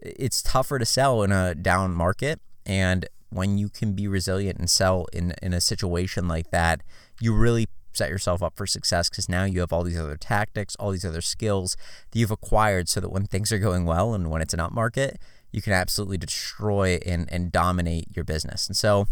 it's 0.00 0.42
tougher 0.42 0.78
to 0.78 0.84
sell 0.84 1.22
in 1.22 1.32
a 1.32 1.54
down 1.54 1.92
market 1.92 2.40
and 2.66 3.06
when 3.30 3.58
you 3.58 3.68
can 3.68 3.94
be 3.94 4.06
resilient 4.06 4.58
and 4.58 4.70
sell 4.70 5.06
in, 5.12 5.34
in 5.42 5.52
a 5.52 5.60
situation 5.60 6.28
like 6.28 6.50
that 6.50 6.82
you 7.20 7.34
really 7.34 7.66
set 7.92 8.10
yourself 8.10 8.42
up 8.42 8.56
for 8.56 8.66
success 8.66 9.08
because 9.08 9.28
now 9.28 9.44
you 9.44 9.60
have 9.60 9.72
all 9.72 9.82
these 9.82 9.98
other 9.98 10.16
tactics 10.16 10.76
all 10.76 10.90
these 10.90 11.04
other 11.04 11.20
skills 11.20 11.76
that 12.10 12.18
you've 12.18 12.30
acquired 12.30 12.88
so 12.88 13.00
that 13.00 13.10
when 13.10 13.26
things 13.26 13.52
are 13.52 13.58
going 13.58 13.84
well 13.84 14.14
and 14.14 14.30
when 14.30 14.42
it's 14.42 14.54
an 14.54 14.60
up 14.60 14.72
market 14.72 15.18
you 15.50 15.62
can 15.62 15.72
absolutely 15.72 16.18
destroy 16.18 16.98
and, 17.06 17.30
and 17.32 17.50
dominate 17.50 18.06
your 18.14 18.24
business 18.24 18.66
and 18.66 18.76
so 18.76 19.06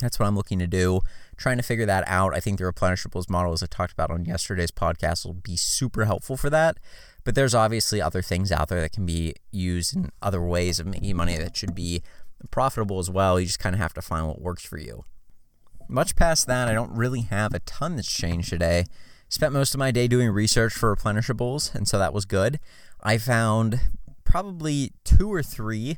that's 0.00 0.18
what 0.18 0.26
I'm 0.26 0.36
looking 0.36 0.58
to 0.58 0.66
do. 0.66 1.00
Trying 1.36 1.56
to 1.56 1.62
figure 1.62 1.86
that 1.86 2.04
out. 2.06 2.34
I 2.34 2.40
think 2.40 2.58
the 2.58 2.64
replenishables 2.64 3.28
model, 3.28 3.52
as 3.52 3.62
I 3.62 3.66
talked 3.66 3.92
about 3.92 4.10
on 4.10 4.24
yesterday's 4.24 4.70
podcast, 4.70 5.24
will 5.24 5.34
be 5.34 5.56
super 5.56 6.04
helpful 6.04 6.36
for 6.36 6.50
that. 6.50 6.78
But 7.24 7.34
there's 7.34 7.54
obviously 7.54 8.00
other 8.00 8.22
things 8.22 8.50
out 8.50 8.68
there 8.68 8.80
that 8.80 8.92
can 8.92 9.06
be 9.06 9.34
used 9.50 9.94
in 9.94 10.10
other 10.22 10.42
ways 10.42 10.78
of 10.80 10.86
making 10.86 11.16
money 11.16 11.36
that 11.36 11.56
should 11.56 11.74
be 11.74 12.02
profitable 12.50 12.98
as 12.98 13.10
well. 13.10 13.38
You 13.38 13.46
just 13.46 13.58
kind 13.58 13.74
of 13.74 13.80
have 13.80 13.94
to 13.94 14.02
find 14.02 14.26
what 14.26 14.40
works 14.40 14.64
for 14.64 14.78
you. 14.78 15.04
Much 15.90 16.14
past 16.14 16.46
that, 16.46 16.68
I 16.68 16.74
don't 16.74 16.92
really 16.92 17.22
have 17.22 17.54
a 17.54 17.60
ton 17.60 17.96
that's 17.96 18.12
changed 18.12 18.50
today. 18.50 18.84
Spent 19.30 19.54
most 19.54 19.74
of 19.74 19.78
my 19.78 19.90
day 19.90 20.06
doing 20.06 20.28
research 20.30 20.74
for 20.74 20.94
replenishables, 20.94 21.74
and 21.74 21.88
so 21.88 21.98
that 21.98 22.12
was 22.12 22.26
good. 22.26 22.60
I 23.02 23.16
found 23.16 23.80
probably 24.22 24.92
two 25.04 25.32
or 25.32 25.42
three 25.42 25.96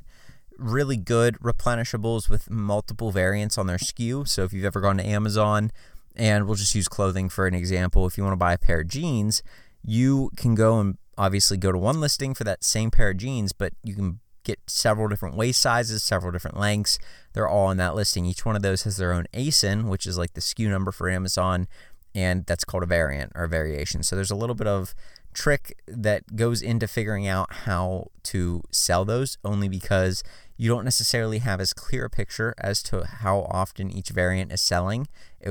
really 0.56 0.96
good 0.96 1.38
replenishables 1.40 2.28
with 2.28 2.48
multiple 2.48 3.10
variants 3.10 3.58
on 3.58 3.66
their 3.66 3.78
SKU. 3.78 4.28
So 4.28 4.44
if 4.44 4.52
you've 4.52 4.64
ever 4.64 4.80
gone 4.80 4.98
to 4.98 5.06
Amazon, 5.06 5.72
and 6.14 6.46
we'll 6.46 6.54
just 6.54 6.74
use 6.74 6.86
clothing 6.86 7.28
for 7.28 7.48
an 7.48 7.54
example, 7.54 8.06
if 8.06 8.16
you 8.16 8.22
want 8.22 8.34
to 8.34 8.38
buy 8.38 8.52
a 8.52 8.58
pair 8.58 8.80
of 8.80 8.88
jeans, 8.88 9.42
you 9.82 10.30
can 10.36 10.54
go 10.54 10.78
and 10.78 10.98
obviously 11.18 11.56
go 11.56 11.72
to 11.72 11.78
one 11.78 12.00
listing 12.00 12.34
for 12.34 12.44
that 12.44 12.62
same 12.62 12.92
pair 12.92 13.10
of 13.10 13.16
jeans, 13.16 13.52
but 13.52 13.72
you 13.82 13.94
can 13.94 14.20
get 14.44 14.58
several 14.66 15.08
different 15.08 15.36
waist 15.36 15.60
sizes, 15.60 16.02
several 16.02 16.32
different 16.32 16.58
lengths. 16.58 16.98
They're 17.32 17.48
all 17.48 17.70
in 17.70 17.76
that 17.78 17.94
listing. 17.94 18.26
Each 18.26 18.44
one 18.44 18.56
of 18.56 18.62
those 18.62 18.82
has 18.82 18.96
their 18.96 19.12
own 19.12 19.26
ASIN, 19.34 19.84
which 19.88 20.06
is 20.06 20.18
like 20.18 20.34
the 20.34 20.40
SKU 20.40 20.68
number 20.68 20.92
for 20.92 21.08
Amazon, 21.08 21.68
and 22.14 22.44
that's 22.46 22.64
called 22.64 22.82
a 22.82 22.86
variant 22.86 23.32
or 23.34 23.44
a 23.44 23.48
variation. 23.48 24.02
So 24.02 24.16
there's 24.16 24.30
a 24.30 24.36
little 24.36 24.56
bit 24.56 24.66
of 24.66 24.94
trick 25.32 25.78
that 25.86 26.34
goes 26.34 26.60
into 26.60 26.88
figuring 26.88 27.26
out 27.26 27.52
how 27.52 28.08
to 28.24 28.62
sell 28.70 29.04
those 29.04 29.38
only 29.44 29.68
because 29.68 30.24
you 30.56 30.68
don't 30.68 30.84
necessarily 30.84 31.38
have 31.38 31.60
as 31.60 31.72
clear 31.72 32.04
a 32.06 32.10
picture 32.10 32.54
as 32.58 32.82
to 32.82 33.04
how 33.04 33.46
often 33.50 33.90
each 33.90 34.10
variant 34.10 34.52
is 34.52 34.60
selling, 34.60 35.06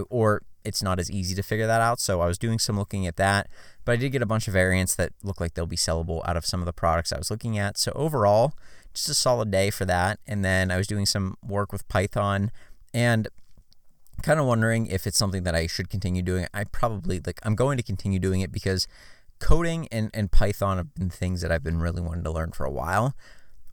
or 0.10 0.44
it's 0.66 0.84
not 0.84 1.00
as 1.00 1.10
easy 1.10 1.34
to 1.34 1.42
figure 1.42 1.66
that 1.66 1.82
out. 1.82 2.00
So 2.00 2.22
I 2.22 2.28
was 2.28 2.38
doing 2.38 2.60
some 2.60 2.78
looking 2.78 3.08
at 3.08 3.16
that, 3.16 3.48
but 3.86 3.94
I 3.94 3.96
did 3.96 4.12
get 4.12 4.22
a 4.22 4.28
bunch 4.28 4.48
of 4.48 4.54
variants 4.54 4.94
that 4.96 5.14
look 5.24 5.40
like 5.40 5.54
they'll 5.54 5.66
be 5.66 5.78
sellable 5.78 6.22
out 6.28 6.38
of 6.38 6.46
some 6.46 6.60
of 6.60 6.66
the 6.66 6.74
products 6.74 7.12
I 7.12 7.18
was 7.18 7.32
looking 7.32 7.58
at. 7.58 7.78
So 7.78 7.92
overall, 7.96 8.54
just 8.94 9.10
a 9.10 9.14
solid 9.14 9.52
day 9.52 9.70
for 9.70 9.86
that. 9.86 10.20
And 10.28 10.44
then 10.44 10.72
I 10.72 10.78
was 10.78 10.88
doing 10.88 11.06
some 11.06 11.38
work 11.46 11.72
with 11.72 11.88
Python 11.88 12.52
and 12.94 13.28
kind 14.22 14.40
of 14.40 14.46
wondering 14.46 14.88
if 14.88 15.08
it's 15.08 15.18
something 15.18 15.44
that 15.44 15.56
I 15.56 15.68
should 15.68 15.90
continue 15.90 16.22
doing. 16.22 16.48
I 16.54 16.64
probably 16.66 17.22
like 17.26 17.40
I'm 17.44 17.56
going 17.56 17.78
to 17.78 17.84
continue 17.84 18.20
doing 18.20 18.42
it 18.42 18.52
because 18.52 18.88
coding 19.40 19.88
and, 19.92 20.10
and 20.14 20.32
Python 20.32 20.78
have 20.78 20.94
been 20.94 21.10
things 21.10 21.42
that 21.42 21.52
I've 21.52 21.64
been 21.64 21.80
really 21.80 22.02
wanting 22.02 22.26
to 22.26 22.32
learn 22.32 22.52
for 22.52 22.66
a 22.66 22.72
while. 22.72 23.16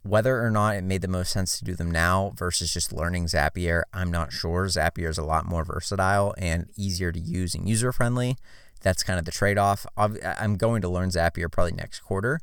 Whether 0.03 0.41
or 0.41 0.49
not 0.49 0.77
it 0.77 0.85
made 0.85 1.01
the 1.01 1.09
most 1.09 1.31
sense 1.31 1.57
to 1.59 1.65
do 1.65 1.75
them 1.75 1.91
now 1.91 2.31
versus 2.37 2.73
just 2.73 2.93
learning 2.93 3.25
Zapier, 3.25 3.83
I'm 3.91 4.09
not 4.09 4.31
sure. 4.31 4.65
Zapier 4.67 5.09
is 5.09 5.17
a 5.17 5.23
lot 5.23 5.45
more 5.45 5.65
versatile 5.65 6.33
and 6.37 6.69
easier 6.77 7.11
to 7.11 7.19
use 7.19 7.53
and 7.53 7.67
user 7.67 7.91
friendly. 7.91 8.37
That's 8.81 9.03
kind 9.03 9.19
of 9.19 9.25
the 9.25 9.31
trade 9.31 9.57
off. 9.57 9.85
I'm 9.97 10.55
going 10.55 10.81
to 10.81 10.87
learn 10.87 11.09
Zapier 11.09 11.51
probably 11.51 11.73
next 11.73 11.99
quarter, 12.01 12.39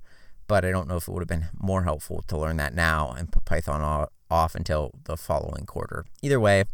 but 0.47 0.65
I 0.65 0.71
don't 0.71 0.89
know 0.89 0.97
if 0.97 1.09
it 1.09 1.11
would 1.11 1.21
have 1.21 1.29
been 1.29 1.47
more 1.59 1.85
helpful 1.85 2.23
to 2.29 2.39
learn 2.39 2.57
that 2.59 2.75
now 2.75 3.15
and 3.17 3.33
put 3.33 3.45
Python 3.45 4.09
off 4.31 4.55
until 4.55 4.93
the 5.05 5.17
following 5.17 5.67
quarter. 5.67 6.05
Either 6.23 6.41
way, 6.41 6.65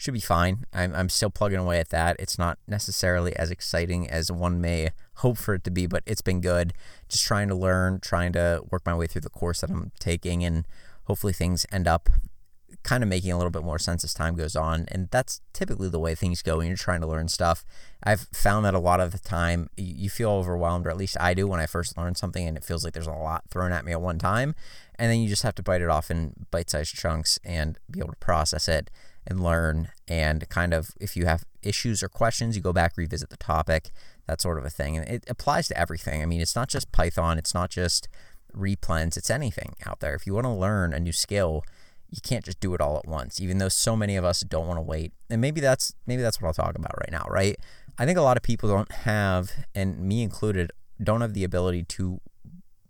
should 0.00 0.14
be 0.14 0.20
fine. 0.20 0.64
I'm, 0.72 0.94
I'm 0.94 1.08
still 1.10 1.28
plugging 1.28 1.58
away 1.58 1.78
at 1.78 1.90
that. 1.90 2.16
It's 2.18 2.38
not 2.38 2.58
necessarily 2.66 3.36
as 3.36 3.50
exciting 3.50 4.08
as 4.08 4.32
one 4.32 4.58
may 4.58 4.90
hope 5.16 5.36
for 5.36 5.54
it 5.54 5.64
to 5.64 5.70
be, 5.70 5.86
but 5.86 6.02
it's 6.06 6.22
been 6.22 6.40
good. 6.40 6.72
Just 7.08 7.26
trying 7.26 7.48
to 7.48 7.54
learn, 7.54 8.00
trying 8.00 8.32
to 8.32 8.62
work 8.70 8.86
my 8.86 8.94
way 8.94 9.06
through 9.06 9.20
the 9.20 9.28
course 9.28 9.60
that 9.60 9.68
I'm 9.70 9.92
taking, 10.00 10.42
and 10.42 10.66
hopefully 11.04 11.34
things 11.34 11.66
end 11.70 11.86
up 11.86 12.08
kind 12.82 13.02
of 13.02 13.08
making 13.08 13.32
a 13.32 13.36
little 13.36 13.50
bit 13.50 13.62
more 13.62 13.78
sense 13.78 14.04
as 14.04 14.14
time 14.14 14.34
goes 14.34 14.56
on. 14.56 14.86
And 14.88 15.08
that's 15.10 15.40
typically 15.52 15.88
the 15.88 15.98
way 15.98 16.14
things 16.14 16.42
go 16.42 16.58
when 16.58 16.68
you're 16.68 16.76
trying 16.76 17.00
to 17.02 17.06
learn 17.06 17.28
stuff. 17.28 17.64
I've 18.02 18.28
found 18.32 18.64
that 18.64 18.74
a 18.74 18.78
lot 18.78 19.00
of 19.00 19.12
the 19.12 19.18
time 19.18 19.68
you 19.76 20.08
feel 20.08 20.30
overwhelmed, 20.30 20.86
or 20.86 20.90
at 20.90 20.96
least 20.96 21.16
I 21.20 21.34
do 21.34 21.46
when 21.46 21.60
I 21.60 21.66
first 21.66 21.96
learn 21.98 22.14
something 22.14 22.46
and 22.46 22.56
it 22.56 22.64
feels 22.64 22.84
like 22.84 22.94
there's 22.94 23.06
a 23.06 23.12
lot 23.12 23.44
thrown 23.50 23.72
at 23.72 23.84
me 23.84 23.92
at 23.92 24.00
one 24.00 24.18
time. 24.18 24.54
And 24.98 25.10
then 25.10 25.20
you 25.20 25.28
just 25.28 25.42
have 25.42 25.54
to 25.56 25.62
bite 25.62 25.82
it 25.82 25.88
off 25.88 26.10
in 26.10 26.46
bite 26.50 26.70
sized 26.70 26.94
chunks 26.94 27.38
and 27.44 27.78
be 27.90 28.00
able 28.00 28.10
to 28.12 28.16
process 28.16 28.68
it 28.68 28.90
and 29.26 29.42
learn. 29.42 29.88
And 30.08 30.48
kind 30.48 30.72
of, 30.72 30.90
if 31.00 31.16
you 31.16 31.26
have 31.26 31.44
issues 31.62 32.02
or 32.02 32.08
questions, 32.08 32.56
you 32.56 32.62
go 32.62 32.72
back, 32.72 32.96
revisit 32.96 33.30
the 33.30 33.36
topic, 33.36 33.90
that 34.26 34.40
sort 34.40 34.58
of 34.58 34.64
a 34.64 34.70
thing. 34.70 34.96
And 34.96 35.06
it 35.08 35.24
applies 35.28 35.68
to 35.68 35.78
everything. 35.78 36.22
I 36.22 36.26
mean, 36.26 36.40
it's 36.40 36.56
not 36.56 36.68
just 36.68 36.92
Python, 36.92 37.38
it's 37.38 37.54
not 37.54 37.70
just 37.70 38.08
replens, 38.56 39.16
it's 39.16 39.30
anything 39.30 39.74
out 39.86 40.00
there. 40.00 40.14
If 40.14 40.26
you 40.26 40.34
want 40.34 40.46
to 40.46 40.52
learn 40.52 40.92
a 40.92 41.00
new 41.00 41.12
skill, 41.12 41.64
you 42.10 42.20
can't 42.22 42.44
just 42.44 42.60
do 42.60 42.74
it 42.74 42.80
all 42.80 42.96
at 42.96 43.06
once, 43.06 43.40
even 43.40 43.58
though 43.58 43.68
so 43.68 43.96
many 43.96 44.16
of 44.16 44.24
us 44.24 44.40
don't 44.40 44.66
want 44.66 44.78
to 44.78 44.82
wait. 44.82 45.12
And 45.28 45.40
maybe 45.40 45.60
that's 45.60 45.94
maybe 46.06 46.22
that's 46.22 46.40
what 46.40 46.48
I'll 46.48 46.54
talk 46.54 46.76
about 46.76 46.98
right 46.98 47.10
now, 47.10 47.24
right? 47.28 47.56
I 47.98 48.06
think 48.06 48.18
a 48.18 48.22
lot 48.22 48.36
of 48.36 48.42
people 48.42 48.68
don't 48.68 48.90
have, 48.90 49.52
and 49.74 50.00
me 50.00 50.22
included, 50.22 50.72
don't 51.02 51.20
have 51.20 51.34
the 51.34 51.44
ability 51.44 51.84
to 51.84 52.20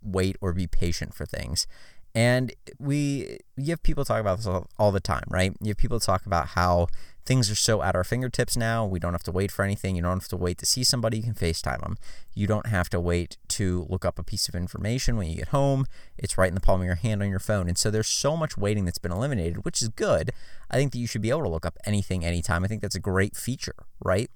wait 0.01 0.37
or 0.41 0.53
be 0.53 0.67
patient 0.67 1.13
for 1.13 1.25
things. 1.25 1.67
And 2.13 2.53
we 2.79 3.39
you 3.55 3.69
have 3.69 3.83
people 3.83 4.03
talk 4.03 4.19
about 4.19 4.37
this 4.37 4.47
all, 4.47 4.67
all, 4.77 4.91
the 4.91 4.99
time, 4.99 5.23
right? 5.29 5.53
You 5.61 5.69
have 5.69 5.77
people 5.77 5.99
talk 5.99 6.25
about 6.25 6.49
how 6.49 6.87
things 7.25 7.49
are 7.51 7.55
so 7.55 7.81
at 7.81 7.95
our 7.95 8.03
fingertips 8.03 8.57
now. 8.57 8.85
We 8.85 8.99
don't 8.99 9.13
have 9.13 9.23
to 9.23 9.31
wait 9.31 9.51
for 9.51 9.63
anything. 9.63 9.95
You 9.95 10.01
don't 10.01 10.19
have 10.19 10.27
to 10.29 10.37
wait 10.37 10.57
to 10.57 10.65
see 10.65 10.83
somebody. 10.83 11.17
You 11.17 11.23
can 11.23 11.33
FaceTime 11.35 11.81
them. 11.81 11.97
You 12.33 12.47
don't 12.47 12.67
have 12.67 12.89
to 12.89 12.99
wait 12.99 13.37
to 13.49 13.85
look 13.89 14.03
up 14.03 14.17
a 14.17 14.23
piece 14.23 14.49
of 14.49 14.55
information 14.55 15.15
when 15.15 15.29
you 15.29 15.37
get 15.37 15.49
home. 15.49 15.85
It's 16.17 16.37
right 16.37 16.49
in 16.49 16.55
the 16.55 16.61
palm 16.61 16.81
of 16.81 16.85
your 16.85 16.95
hand 16.95 17.21
on 17.21 17.29
your 17.29 17.39
phone. 17.39 17.67
And 17.67 17.77
so 17.77 17.91
there's 17.91 18.07
so 18.07 18.35
much 18.35 18.57
waiting 18.57 18.85
that's 18.85 18.97
been 18.97 19.11
eliminated, 19.11 19.63
which 19.63 19.81
is 19.81 19.89
good. 19.89 20.31
I 20.69 20.77
think 20.77 20.91
that 20.91 20.99
you 20.99 21.07
should 21.07 21.21
be 21.21 21.29
able 21.29 21.43
to 21.43 21.49
look 21.49 21.65
up 21.65 21.77
anything 21.85 22.25
anytime. 22.25 22.63
I 22.63 22.67
think 22.67 22.81
that's 22.81 22.95
a 22.95 22.99
great 22.99 23.35
feature, 23.37 23.75
right? 24.03 24.29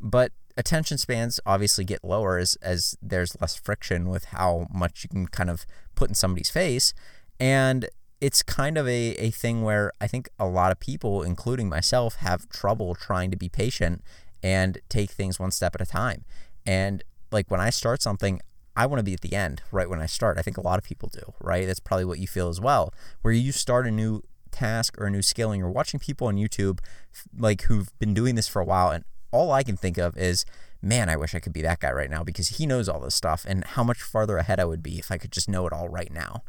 But 0.00 0.32
attention 0.56 0.98
spans 0.98 1.40
obviously 1.46 1.84
get 1.84 2.04
lower 2.04 2.38
as, 2.38 2.56
as 2.56 2.96
there's 3.00 3.40
less 3.40 3.54
friction 3.54 4.08
with 4.08 4.26
how 4.26 4.66
much 4.72 5.04
you 5.04 5.08
can 5.08 5.26
kind 5.28 5.48
of 5.48 5.64
put 5.94 6.08
in 6.08 6.14
somebody's 6.14 6.50
face. 6.50 6.92
And 7.42 7.88
it's 8.20 8.40
kind 8.40 8.78
of 8.78 8.86
a, 8.86 9.16
a 9.16 9.32
thing 9.32 9.62
where 9.62 9.90
I 10.00 10.06
think 10.06 10.28
a 10.38 10.46
lot 10.46 10.70
of 10.70 10.78
people, 10.78 11.24
including 11.24 11.68
myself, 11.68 12.14
have 12.16 12.48
trouble 12.48 12.94
trying 12.94 13.32
to 13.32 13.36
be 13.36 13.48
patient 13.48 14.04
and 14.44 14.78
take 14.88 15.10
things 15.10 15.40
one 15.40 15.50
step 15.50 15.74
at 15.74 15.80
a 15.80 15.86
time. 15.86 16.24
And 16.64 17.02
like 17.32 17.50
when 17.50 17.58
I 17.58 17.70
start 17.70 18.00
something, 18.00 18.40
I 18.76 18.86
want 18.86 19.00
to 19.00 19.04
be 19.04 19.12
at 19.12 19.22
the 19.22 19.34
end 19.34 19.60
right 19.72 19.90
when 19.90 20.00
I 20.00 20.06
start. 20.06 20.38
I 20.38 20.42
think 20.42 20.56
a 20.56 20.60
lot 20.60 20.78
of 20.78 20.84
people 20.84 21.08
do, 21.12 21.34
right? 21.40 21.66
That's 21.66 21.80
probably 21.80 22.04
what 22.04 22.20
you 22.20 22.28
feel 22.28 22.48
as 22.48 22.60
well. 22.60 22.94
Where 23.22 23.34
you 23.34 23.50
start 23.50 23.88
a 23.88 23.90
new 23.90 24.22
task 24.52 24.96
or 25.00 25.06
a 25.06 25.10
new 25.10 25.22
skill 25.22 25.50
and 25.50 25.58
you're 25.58 25.68
watching 25.68 25.98
people 25.98 26.28
on 26.28 26.36
YouTube 26.36 26.78
like 27.36 27.62
who've 27.62 27.90
been 27.98 28.14
doing 28.14 28.36
this 28.36 28.46
for 28.46 28.62
a 28.62 28.64
while 28.64 28.90
and 28.90 29.02
all 29.32 29.50
I 29.50 29.64
can 29.64 29.76
think 29.76 29.98
of 29.98 30.16
is 30.16 30.44
man, 30.80 31.08
I 31.08 31.16
wish 31.16 31.34
I 31.34 31.40
could 31.40 31.52
be 31.52 31.62
that 31.62 31.80
guy 31.80 31.90
right 31.90 32.10
now 32.10 32.22
because 32.22 32.48
he 32.48 32.66
knows 32.66 32.88
all 32.88 33.00
this 33.00 33.14
stuff 33.14 33.44
and 33.48 33.64
how 33.64 33.82
much 33.82 34.02
farther 34.02 34.36
ahead 34.36 34.60
I 34.60 34.64
would 34.64 34.82
be 34.82 34.98
if 34.98 35.10
I 35.10 35.18
could 35.18 35.32
just 35.32 35.48
know 35.48 35.66
it 35.66 35.72
all 35.72 35.88
right 35.88 36.12
now. 36.12 36.42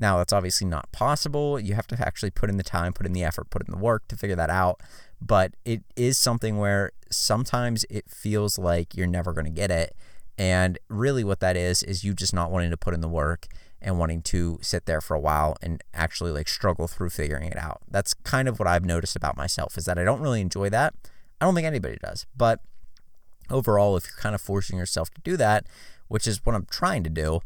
Now, 0.00 0.16
that's 0.16 0.32
obviously 0.32 0.66
not 0.66 0.90
possible. 0.92 1.60
You 1.60 1.74
have 1.74 1.86
to 1.88 2.06
actually 2.06 2.30
put 2.30 2.48
in 2.48 2.56
the 2.56 2.62
time, 2.62 2.94
put 2.94 3.06
in 3.06 3.12
the 3.12 3.22
effort, 3.22 3.50
put 3.50 3.62
in 3.66 3.70
the 3.70 3.78
work 3.78 4.08
to 4.08 4.16
figure 4.16 4.34
that 4.34 4.48
out. 4.48 4.80
But 5.20 5.52
it 5.66 5.82
is 5.94 6.16
something 6.16 6.56
where 6.56 6.92
sometimes 7.10 7.84
it 7.90 8.10
feels 8.10 8.58
like 8.58 8.96
you're 8.96 9.06
never 9.06 9.34
going 9.34 9.44
to 9.44 9.50
get 9.50 9.70
it. 9.70 9.94
And 10.38 10.78
really, 10.88 11.22
what 11.22 11.40
that 11.40 11.54
is, 11.54 11.82
is 11.82 12.02
you 12.02 12.14
just 12.14 12.32
not 12.32 12.50
wanting 12.50 12.70
to 12.70 12.78
put 12.78 12.94
in 12.94 13.02
the 13.02 13.08
work 13.08 13.46
and 13.82 13.98
wanting 13.98 14.22
to 14.22 14.58
sit 14.62 14.86
there 14.86 15.02
for 15.02 15.14
a 15.14 15.20
while 15.20 15.56
and 15.60 15.84
actually 15.92 16.32
like 16.32 16.48
struggle 16.48 16.88
through 16.88 17.10
figuring 17.10 17.48
it 17.48 17.58
out. 17.58 17.82
That's 17.90 18.14
kind 18.14 18.48
of 18.48 18.58
what 18.58 18.68
I've 18.68 18.84
noticed 18.84 19.16
about 19.16 19.36
myself 19.36 19.76
is 19.76 19.84
that 19.84 19.98
I 19.98 20.04
don't 20.04 20.20
really 20.20 20.40
enjoy 20.40 20.70
that. 20.70 20.94
I 21.40 21.44
don't 21.44 21.54
think 21.54 21.66
anybody 21.66 21.98
does. 22.02 22.26
But 22.34 22.60
overall, 23.50 23.96
if 23.96 24.06
you're 24.06 24.20
kind 24.20 24.34
of 24.34 24.40
forcing 24.40 24.78
yourself 24.78 25.10
to 25.10 25.20
do 25.22 25.36
that, 25.36 25.66
which 26.08 26.26
is 26.26 26.44
what 26.44 26.54
I'm 26.54 26.66
trying 26.70 27.04
to 27.04 27.10
do, 27.10 27.40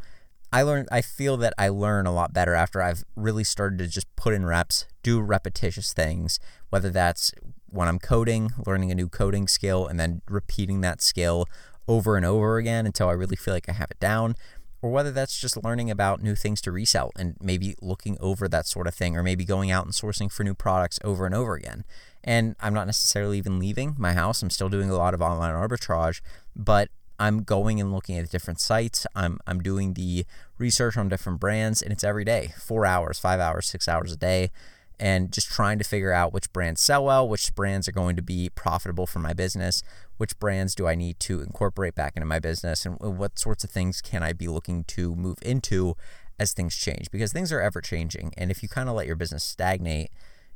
I 0.54 0.62
learn 0.62 0.86
I 0.92 1.02
feel 1.02 1.36
that 1.38 1.52
I 1.58 1.68
learn 1.68 2.06
a 2.06 2.14
lot 2.14 2.32
better 2.32 2.54
after 2.54 2.80
I've 2.80 3.04
really 3.16 3.42
started 3.42 3.80
to 3.80 3.88
just 3.88 4.06
put 4.14 4.32
in 4.32 4.46
reps, 4.46 4.86
do 5.02 5.20
repetitious 5.20 5.92
things, 5.92 6.38
whether 6.70 6.90
that's 6.90 7.32
when 7.66 7.88
I'm 7.88 7.98
coding, 7.98 8.52
learning 8.64 8.92
a 8.92 8.94
new 8.94 9.08
coding 9.08 9.48
skill 9.48 9.88
and 9.88 9.98
then 9.98 10.22
repeating 10.28 10.80
that 10.82 11.02
skill 11.02 11.46
over 11.88 12.16
and 12.16 12.24
over 12.24 12.56
again 12.56 12.86
until 12.86 13.08
I 13.08 13.14
really 13.14 13.34
feel 13.34 13.52
like 13.52 13.68
I 13.68 13.72
have 13.72 13.90
it 13.90 13.98
down, 13.98 14.36
or 14.80 14.92
whether 14.92 15.10
that's 15.10 15.40
just 15.40 15.56
learning 15.64 15.90
about 15.90 16.22
new 16.22 16.36
things 16.36 16.60
to 16.60 16.70
resell 16.70 17.10
and 17.18 17.36
maybe 17.40 17.74
looking 17.82 18.16
over 18.20 18.46
that 18.46 18.66
sort 18.66 18.86
of 18.86 18.94
thing, 18.94 19.16
or 19.16 19.24
maybe 19.24 19.44
going 19.44 19.72
out 19.72 19.86
and 19.86 19.92
sourcing 19.92 20.30
for 20.30 20.44
new 20.44 20.54
products 20.54 21.00
over 21.02 21.26
and 21.26 21.34
over 21.34 21.54
again. 21.54 21.84
And 22.22 22.54
I'm 22.60 22.74
not 22.74 22.86
necessarily 22.86 23.38
even 23.38 23.58
leaving 23.58 23.96
my 23.98 24.12
house. 24.12 24.40
I'm 24.40 24.50
still 24.50 24.68
doing 24.68 24.88
a 24.88 24.96
lot 24.96 25.14
of 25.14 25.20
online 25.20 25.52
arbitrage, 25.52 26.20
but 26.54 26.90
I'm 27.18 27.42
going 27.42 27.80
and 27.80 27.92
looking 27.92 28.18
at 28.18 28.30
different 28.30 28.60
sites. 28.60 29.06
I'm 29.14 29.38
I'm 29.46 29.60
doing 29.60 29.94
the 29.94 30.24
research 30.58 30.96
on 30.96 31.08
different 31.08 31.40
brands, 31.40 31.82
and 31.82 31.92
it's 31.92 32.04
every 32.04 32.24
day, 32.24 32.54
four 32.58 32.86
hours, 32.86 33.18
five 33.18 33.40
hours, 33.40 33.66
six 33.66 33.88
hours 33.88 34.12
a 34.12 34.16
day, 34.16 34.50
and 34.98 35.32
just 35.32 35.48
trying 35.48 35.78
to 35.78 35.84
figure 35.84 36.12
out 36.12 36.32
which 36.32 36.52
brands 36.52 36.80
sell 36.80 37.04
well, 37.04 37.28
which 37.28 37.54
brands 37.54 37.88
are 37.88 37.92
going 37.92 38.16
to 38.16 38.22
be 38.22 38.50
profitable 38.50 39.06
for 39.06 39.18
my 39.18 39.32
business, 39.32 39.82
which 40.16 40.38
brands 40.38 40.74
do 40.74 40.86
I 40.86 40.94
need 40.94 41.20
to 41.20 41.40
incorporate 41.40 41.94
back 41.94 42.16
into 42.16 42.26
my 42.26 42.38
business, 42.38 42.84
and 42.84 42.98
what 43.00 43.38
sorts 43.38 43.64
of 43.64 43.70
things 43.70 44.00
can 44.00 44.22
I 44.22 44.32
be 44.32 44.48
looking 44.48 44.84
to 44.84 45.14
move 45.14 45.38
into 45.42 45.96
as 46.38 46.52
things 46.52 46.74
change 46.74 47.10
because 47.12 47.32
things 47.32 47.52
are 47.52 47.60
ever 47.60 47.80
changing, 47.80 48.32
and 48.36 48.50
if 48.50 48.62
you 48.62 48.68
kind 48.68 48.88
of 48.88 48.96
let 48.96 49.06
your 49.06 49.16
business 49.16 49.44
stagnate, 49.44 50.10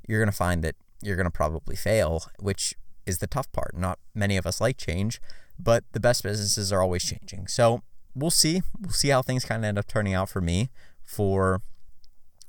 you're 0.06 0.20
going 0.20 0.30
to 0.30 0.36
find 0.36 0.64
that 0.64 0.74
you're 1.02 1.16
going 1.16 1.26
to 1.26 1.30
probably 1.30 1.76
fail, 1.76 2.24
which 2.40 2.74
is 3.06 3.18
the 3.18 3.26
tough 3.26 3.50
part. 3.52 3.76
Not 3.76 3.98
many 4.14 4.36
of 4.36 4.46
us 4.46 4.60
like 4.60 4.76
change, 4.76 5.20
but 5.58 5.84
the 5.92 6.00
best 6.00 6.22
businesses 6.22 6.72
are 6.72 6.82
always 6.82 7.04
changing. 7.04 7.46
So 7.48 7.82
we'll 8.14 8.30
see. 8.30 8.62
We'll 8.80 8.92
see 8.92 9.08
how 9.08 9.22
things 9.22 9.44
kind 9.44 9.64
of 9.64 9.68
end 9.68 9.78
up 9.78 9.86
turning 9.86 10.14
out 10.14 10.28
for 10.28 10.40
me 10.40 10.70
for 11.04 11.62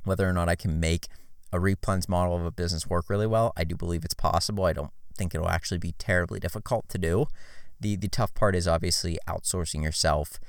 whether 0.03 0.27
or 0.27 0.33
not 0.33 0.49
I 0.49 0.55
can 0.55 0.79
make 0.79 1.07
a 1.51 1.57
replens 1.57 2.07
model 2.07 2.35
of 2.35 2.45
a 2.45 2.51
business 2.51 2.87
work 2.87 3.09
really 3.09 3.27
well. 3.27 3.53
I 3.57 3.63
do 3.63 3.75
believe 3.75 4.05
it's 4.05 4.13
possible. 4.13 4.65
I 4.65 4.73
don't 4.73 4.91
think 5.15 5.33
it'll 5.33 5.49
actually 5.49 5.79
be 5.79 5.93
terribly 5.97 6.39
difficult 6.39 6.87
to 6.89 6.97
do. 6.97 7.25
The 7.79 7.95
the 7.95 8.07
tough 8.07 8.33
part 8.33 8.55
is 8.55 8.67
obviously 8.67 9.17
outsourcing 9.27 9.83
yourself 9.83 10.39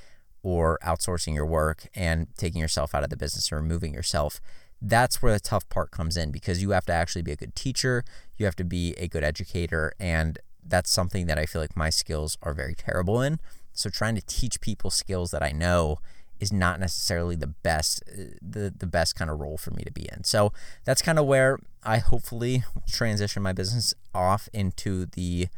or 0.43 0.79
outsourcing 0.85 1.35
your 1.35 1.47
work 1.47 1.89
and 1.95 2.29
taking 2.37 2.61
yourself 2.61 2.95
out 2.95 3.05
of 3.05 3.11
the 3.11 3.17
business 3.17 3.53
or 3.53 3.57
removing 3.57 3.95
yourself 3.95 4.41
that's 4.83 5.21
where 5.21 5.33
the 5.33 5.41
tough 5.41 5.69
part 5.69 5.91
comes 5.91 6.17
in 6.17 6.31
because 6.31 6.63
you 6.63 6.71
have 6.71 6.87
to 6.87 6.93
actually 6.93 7.23
be 7.23 7.33
a 7.33 7.37
good 7.37 7.55
teacher, 7.55 8.05
you 8.37 8.47
have 8.47 8.57
to 8.57 8.65
be 8.65 8.95
a 8.97 9.09
good 9.09 9.23
educator, 9.23 9.93
and 10.01 10.39
that's 10.67 10.91
something 10.91 11.27
that 11.27 11.39
I 11.39 11.47
feel 11.47 11.61
like 11.61 11.77
my 11.77 11.91
skills 11.91 12.39
are 12.43 12.55
very 12.55 12.75
terrible 12.75 13.21
in. 13.21 13.41
So 13.73 13.91
trying 13.91 14.15
to 14.17 14.23
teach 14.23 14.61
people 14.61 14.91
skills 14.91 15.31
that 15.31 15.43
I 15.43 15.53
know 15.53 15.99
is 16.41 16.53
not 16.53 16.81
necessarily 16.81 17.37
the 17.37 17.47
best 17.47 18.03
uh, 18.09 18.23
the 18.41 18.73
the 18.77 18.87
best 18.87 19.15
kind 19.15 19.31
of 19.31 19.39
role 19.39 19.59
for 19.59 19.71
me 19.71 19.83
to 19.85 19.93
be 19.93 20.09
in. 20.11 20.25
So 20.25 20.53
that's 20.85 21.03
kind 21.03 21.19
of 21.19 21.27
where 21.27 21.59
I 21.85 21.99
hopefully 21.99 22.65
transition 22.89 23.43
my 23.43 23.53
business 23.53 23.95
off 24.15 24.49
into 24.53 25.07
the 25.07 25.49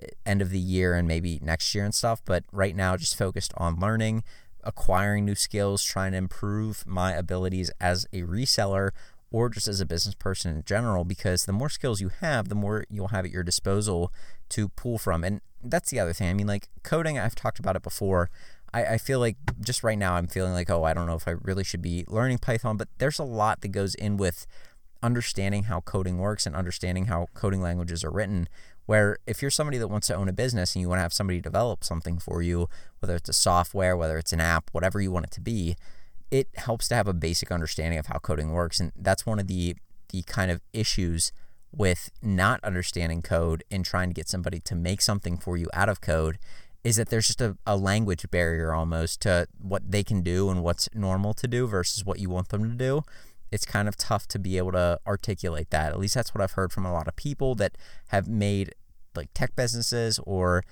uh, 0.00 0.06
end 0.24 0.40
of 0.40 0.50
the 0.50 0.58
year 0.58 0.94
and 0.94 1.06
maybe 1.06 1.40
next 1.42 1.74
year 1.74 1.84
and 1.84 1.94
stuff, 1.94 2.22
but 2.24 2.44
right 2.52 2.76
now 2.76 2.96
just 2.96 3.16
focused 3.16 3.52
on 3.56 3.80
learning, 3.80 4.22
acquiring 4.62 5.24
new 5.24 5.34
skills, 5.34 5.82
trying 5.82 6.12
to 6.12 6.18
improve 6.18 6.86
my 6.86 7.12
abilities 7.12 7.70
as 7.80 8.06
a 8.12 8.22
reseller 8.22 8.90
or 9.30 9.48
just 9.48 9.68
as 9.68 9.80
a 9.80 9.86
business 9.86 10.14
person 10.14 10.54
in 10.56 10.62
general 10.64 11.04
because 11.04 11.44
the 11.44 11.52
more 11.52 11.68
skills 11.68 12.00
you 12.00 12.10
have, 12.20 12.48
the 12.48 12.54
more 12.54 12.84
you'll 12.90 13.08
have 13.08 13.24
at 13.24 13.30
your 13.30 13.42
disposal 13.42 14.12
to 14.48 14.68
pull 14.70 14.98
from. 14.98 15.22
And 15.22 15.40
that's 15.62 15.90
the 15.90 16.00
other 16.00 16.12
thing. 16.12 16.28
I 16.28 16.34
mean, 16.34 16.46
like 16.46 16.68
coding, 16.82 17.18
I've 17.18 17.34
talked 17.34 17.58
about 17.58 17.76
it 17.76 17.82
before. 17.82 18.30
I, 18.72 18.84
I 18.84 18.98
feel 18.98 19.20
like 19.20 19.36
just 19.60 19.84
right 19.84 19.98
now, 19.98 20.14
I'm 20.14 20.26
feeling 20.26 20.52
like, 20.52 20.70
oh, 20.70 20.84
I 20.84 20.94
don't 20.94 21.06
know 21.06 21.14
if 21.14 21.28
I 21.28 21.32
really 21.32 21.64
should 21.64 21.82
be 21.82 22.04
learning 22.08 22.38
Python, 22.38 22.76
but 22.76 22.88
there's 22.98 23.18
a 23.18 23.24
lot 23.24 23.60
that 23.60 23.68
goes 23.68 23.94
in 23.94 24.16
with 24.16 24.46
understanding 25.02 25.64
how 25.64 25.80
coding 25.80 26.18
works 26.18 26.46
and 26.46 26.54
understanding 26.54 27.06
how 27.06 27.26
coding 27.34 27.62
languages 27.62 28.04
are 28.04 28.10
written 28.10 28.48
where 28.90 29.18
if 29.24 29.40
you're 29.40 29.52
somebody 29.52 29.78
that 29.78 29.86
wants 29.86 30.08
to 30.08 30.14
own 30.16 30.28
a 30.28 30.32
business 30.32 30.74
and 30.74 30.82
you 30.82 30.88
want 30.88 30.98
to 30.98 31.02
have 31.02 31.12
somebody 31.12 31.40
develop 31.40 31.84
something 31.84 32.18
for 32.18 32.42
you, 32.42 32.68
whether 32.98 33.14
it's 33.14 33.28
a 33.28 33.32
software, 33.32 33.96
whether 33.96 34.18
it's 34.18 34.32
an 34.32 34.40
app, 34.40 34.68
whatever 34.72 35.00
you 35.00 35.12
want 35.12 35.24
it 35.26 35.30
to 35.30 35.40
be, 35.40 35.76
it 36.30 36.48
helps 36.54 36.88
to 36.88 36.94
have 36.94 37.08
a 37.08 37.12
basic 37.12 37.50
understanding 37.50 37.98
of 37.98 38.06
how 38.06 38.18
coding 38.18 38.52
works. 38.52 38.80
And 38.80 38.92
that's 38.96 39.26
one 39.26 39.38
of 39.38 39.46
the 39.46 39.76
the 40.10 40.22
kind 40.22 40.50
of 40.50 40.60
issues 40.72 41.30
with 41.72 42.10
not 42.20 42.58
understanding 42.64 43.22
code 43.22 43.62
and 43.70 43.84
trying 43.84 44.08
to 44.08 44.14
get 44.14 44.28
somebody 44.28 44.58
to 44.58 44.74
make 44.74 45.00
something 45.00 45.36
for 45.36 45.56
you 45.56 45.68
out 45.72 45.88
of 45.88 46.00
code 46.00 46.36
is 46.82 46.96
that 46.96 47.10
there's 47.10 47.28
just 47.28 47.40
a, 47.40 47.56
a 47.64 47.76
language 47.76 48.28
barrier 48.32 48.74
almost 48.74 49.20
to 49.20 49.46
what 49.60 49.88
they 49.88 50.02
can 50.02 50.20
do 50.20 50.50
and 50.50 50.64
what's 50.64 50.88
normal 50.92 51.32
to 51.32 51.46
do 51.46 51.68
versus 51.68 52.04
what 52.04 52.18
you 52.18 52.28
want 52.28 52.48
them 52.48 52.64
to 52.64 52.76
do 52.76 53.04
it's 53.50 53.64
kind 53.64 53.88
of 53.88 53.96
tough 53.96 54.26
to 54.28 54.38
be 54.38 54.58
able 54.58 54.72
to 54.72 54.98
articulate 55.06 55.70
that. 55.70 55.92
At 55.92 55.98
least 55.98 56.14
that's 56.14 56.34
what 56.34 56.40
I've 56.40 56.52
heard 56.52 56.72
from 56.72 56.86
a 56.86 56.92
lot 56.92 57.08
of 57.08 57.16
people 57.16 57.54
that 57.56 57.76
have 58.08 58.28
made 58.28 58.74
like 59.14 59.28
tech 59.34 59.56
businesses 59.56 60.20
or 60.24 60.62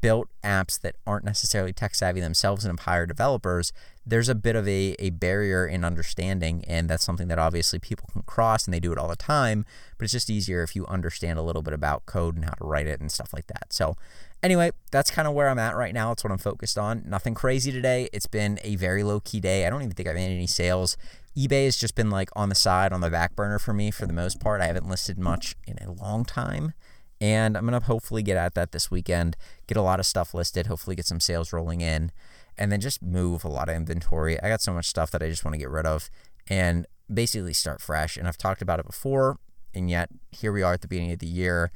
built 0.00 0.28
apps 0.42 0.80
that 0.80 0.96
aren't 1.06 1.24
necessarily 1.24 1.72
tech 1.72 1.94
savvy 1.94 2.20
themselves 2.20 2.64
and 2.64 2.72
have 2.72 2.84
hired 2.86 3.08
developers, 3.08 3.72
there's 4.04 4.28
a 4.28 4.34
bit 4.34 4.56
of 4.56 4.66
a, 4.66 4.96
a 4.98 5.10
barrier 5.10 5.66
in 5.66 5.84
understanding. 5.84 6.64
And 6.66 6.88
that's 6.88 7.04
something 7.04 7.28
that 7.28 7.38
obviously 7.38 7.78
people 7.78 8.08
can 8.12 8.22
cross 8.22 8.66
and 8.66 8.74
they 8.74 8.80
do 8.80 8.92
it 8.92 8.98
all 8.98 9.08
the 9.08 9.16
time. 9.16 9.64
But 9.98 10.04
it's 10.04 10.12
just 10.12 10.30
easier 10.30 10.62
if 10.62 10.74
you 10.74 10.86
understand 10.86 11.38
a 11.38 11.42
little 11.42 11.62
bit 11.62 11.74
about 11.74 12.06
code 12.06 12.36
and 12.36 12.44
how 12.44 12.52
to 12.52 12.64
write 12.64 12.86
it 12.86 13.00
and 13.00 13.12
stuff 13.12 13.32
like 13.32 13.46
that. 13.48 13.72
So, 13.72 13.96
anyway, 14.42 14.72
that's 14.90 15.10
kind 15.10 15.28
of 15.28 15.34
where 15.34 15.48
I'm 15.48 15.58
at 15.58 15.76
right 15.76 15.94
now. 15.94 16.12
It's 16.12 16.24
what 16.24 16.32
I'm 16.32 16.38
focused 16.38 16.78
on. 16.78 17.02
Nothing 17.06 17.34
crazy 17.34 17.70
today. 17.70 18.08
It's 18.12 18.26
been 18.26 18.58
a 18.64 18.76
very 18.76 19.02
low 19.02 19.20
key 19.20 19.40
day. 19.40 19.66
I 19.66 19.70
don't 19.70 19.82
even 19.82 19.94
think 19.94 20.08
I've 20.08 20.16
made 20.16 20.34
any 20.34 20.46
sales 20.46 20.96
eBay 21.36 21.64
has 21.64 21.76
just 21.76 21.94
been 21.94 22.10
like 22.10 22.28
on 22.36 22.48
the 22.48 22.54
side, 22.54 22.92
on 22.92 23.00
the 23.00 23.10
back 23.10 23.34
burner 23.34 23.58
for 23.58 23.72
me 23.72 23.90
for 23.90 24.06
the 24.06 24.12
most 24.12 24.40
part. 24.40 24.60
I 24.60 24.66
haven't 24.66 24.88
listed 24.88 25.18
much 25.18 25.56
in 25.66 25.78
a 25.78 25.90
long 25.90 26.24
time. 26.24 26.74
And 27.22 27.56
I'm 27.56 27.64
going 27.64 27.80
to 27.80 27.86
hopefully 27.86 28.24
get 28.24 28.36
at 28.36 28.54
that 28.54 28.72
this 28.72 28.90
weekend, 28.90 29.36
get 29.68 29.76
a 29.76 29.82
lot 29.82 30.00
of 30.00 30.06
stuff 30.06 30.34
listed, 30.34 30.66
hopefully 30.66 30.96
get 30.96 31.06
some 31.06 31.20
sales 31.20 31.52
rolling 31.52 31.80
in, 31.80 32.10
and 32.58 32.72
then 32.72 32.80
just 32.80 33.00
move 33.00 33.44
a 33.44 33.48
lot 33.48 33.68
of 33.68 33.76
inventory. 33.76 34.42
I 34.42 34.48
got 34.48 34.60
so 34.60 34.72
much 34.72 34.88
stuff 34.88 35.12
that 35.12 35.22
I 35.22 35.28
just 35.28 35.44
want 35.44 35.54
to 35.54 35.58
get 35.58 35.70
rid 35.70 35.86
of 35.86 36.10
and 36.48 36.84
basically 37.12 37.52
start 37.52 37.80
fresh. 37.80 38.16
And 38.16 38.26
I've 38.26 38.36
talked 38.36 38.60
about 38.60 38.80
it 38.80 38.86
before, 38.86 39.38
and 39.72 39.88
yet 39.88 40.08
here 40.32 40.50
we 40.50 40.64
are 40.64 40.72
at 40.72 40.80
the 40.80 40.88
beginning 40.88 41.12
of 41.12 41.20
the 41.20 41.28
year. 41.28 41.70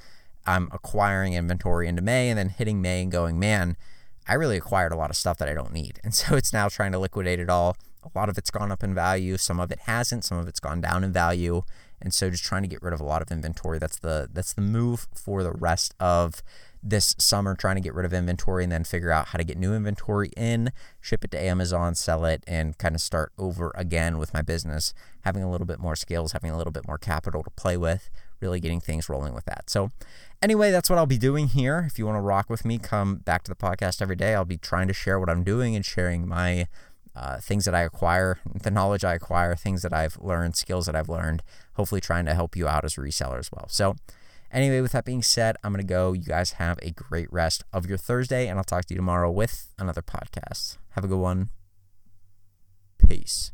I'm 0.44 0.68
acquiring 0.72 1.34
inventory 1.34 1.86
into 1.86 2.02
May 2.02 2.28
and 2.28 2.36
then 2.36 2.48
hitting 2.48 2.82
May 2.82 3.02
and 3.02 3.12
going, 3.12 3.38
man, 3.38 3.76
I 4.26 4.34
really 4.34 4.56
acquired 4.56 4.90
a 4.90 4.96
lot 4.96 5.10
of 5.10 5.16
stuff 5.16 5.38
that 5.38 5.48
I 5.48 5.54
don't 5.54 5.72
need. 5.72 6.00
And 6.04 6.12
so 6.12 6.34
it's 6.34 6.52
now 6.52 6.68
trying 6.68 6.90
to 6.90 6.98
liquidate 6.98 7.38
it 7.38 7.48
all 7.48 7.76
a 8.14 8.18
lot 8.18 8.28
of 8.28 8.38
it's 8.38 8.50
gone 8.50 8.70
up 8.70 8.82
in 8.82 8.94
value, 8.94 9.36
some 9.36 9.60
of 9.60 9.70
it 9.70 9.80
hasn't, 9.80 10.24
some 10.24 10.38
of 10.38 10.48
it's 10.48 10.60
gone 10.60 10.80
down 10.80 11.04
in 11.04 11.12
value. 11.12 11.62
And 12.06 12.14
so 12.14 12.30
just 12.30 12.44
trying 12.44 12.62
to 12.62 12.68
get 12.68 12.80
rid 12.84 12.94
of 12.94 13.00
a 13.00 13.04
lot 13.04 13.20
of 13.20 13.32
inventory. 13.32 13.80
That's 13.80 13.98
the 13.98 14.28
that's 14.32 14.52
the 14.52 14.60
move 14.60 15.08
for 15.12 15.42
the 15.42 15.50
rest 15.50 15.92
of 15.98 16.40
this 16.80 17.16
summer 17.18 17.56
trying 17.56 17.75
to 17.75 17.80
get 17.80 17.94
rid 17.94 18.06
of 18.06 18.12
inventory 18.12 18.62
and 18.62 18.70
then 18.70 18.84
figure 18.84 19.10
out 19.10 19.28
how 19.28 19.38
to 19.38 19.42
get 19.42 19.58
new 19.58 19.75
inventory 19.75 20.30
in, 20.36 20.70
ship 21.00 21.25
it 21.25 21.32
to 21.32 21.40
Amazon, 21.40 21.96
sell 21.96 22.25
it, 22.25 22.44
and 22.46 22.78
kind 22.78 22.94
of 22.94 23.00
start 23.00 23.32
over 23.36 23.72
again 23.75 24.18
with 24.18 24.32
my 24.32 24.40
business, 24.40 24.94
having 25.25 25.42
a 25.42 25.50
little 25.50 25.66
bit 25.66 25.80
more 25.80 25.96
skills, 25.96 26.30
having 26.30 26.52
a 26.52 26.56
little 26.56 26.72
bit 26.72 26.86
more 26.86 26.96
capital 26.96 27.42
to 27.42 27.50
play 27.50 27.76
with 27.76 28.08
really 28.40 28.60
getting 28.60 28.80
things 28.80 29.08
rolling 29.08 29.34
with 29.34 29.44
that. 29.46 29.68
So, 29.68 29.90
anyway, 30.42 30.70
that's 30.70 30.90
what 30.90 30.98
I'll 30.98 31.06
be 31.06 31.18
doing 31.18 31.48
here. 31.48 31.84
If 31.86 31.98
you 31.98 32.06
want 32.06 32.16
to 32.16 32.20
rock 32.20 32.50
with 32.50 32.64
me, 32.64 32.78
come 32.78 33.16
back 33.16 33.42
to 33.44 33.50
the 33.50 33.56
podcast 33.56 34.02
every 34.02 34.16
day. 34.16 34.34
I'll 34.34 34.44
be 34.44 34.58
trying 34.58 34.88
to 34.88 34.94
share 34.94 35.18
what 35.18 35.30
I'm 35.30 35.42
doing 35.42 35.75
and 35.75 35.84
sharing 35.84 36.28
my 36.28 36.66
uh, 37.16 37.38
things 37.38 37.64
that 37.64 37.75
I 37.75 37.80
acquire, 37.80 38.38
the 38.44 38.70
knowledge 38.70 39.04
I 39.04 39.14
acquire, 39.14 39.56
things 39.56 39.82
that 39.82 39.92
I've 39.92 40.18
learned, 40.20 40.54
skills 40.54 40.85
that 40.87 40.94
I've 40.94 41.08
learned, 41.08 41.42
hopefully 41.75 42.00
trying 42.00 42.26
to 42.26 42.35
help 42.35 42.54
you 42.54 42.68
out 42.68 42.85
as 42.85 42.99
a 42.99 43.00
reseller 43.00 43.38
as 43.38 43.50
well. 43.50 43.66
So, 43.68 43.96
anyway, 44.52 44.82
with 44.82 44.92
that 44.92 45.06
being 45.06 45.23
said, 45.23 45.56
I'm 45.64 45.73
going 45.73 45.85
to 45.85 45.88
go. 45.88 46.12
You 46.12 46.25
guys 46.25 46.52
have 46.52 46.78
a 46.82 46.90
great 46.90 47.32
rest 47.32 47.64
of 47.73 47.87
your 47.87 47.96
Thursday, 47.96 48.49
and 48.49 48.58
I'll 48.58 48.64
talk 48.64 48.85
to 48.87 48.94
you 48.94 48.99
tomorrow 48.99 49.30
with 49.30 49.73
another 49.78 50.02
podcast. 50.02 50.76
Have 50.90 51.04
a 51.04 51.08
good 51.08 51.18
one. 51.18 51.49
Peace. 52.99 53.52